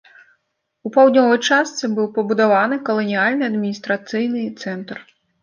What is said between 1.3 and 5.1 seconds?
частцы быў пабудаваны каланіяльны адміністрацыйны цэнтр.